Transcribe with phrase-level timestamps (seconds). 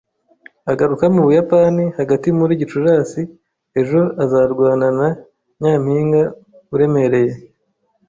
[0.63, 3.21] Azagaruka mu Buyapani hagati muri Gicurasi
[3.79, 5.07] Ejo azarwana na
[5.61, 6.21] nyampinga
[6.73, 7.33] uremereye